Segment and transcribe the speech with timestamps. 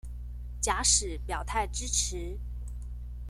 [0.59, 2.39] 假使表態支持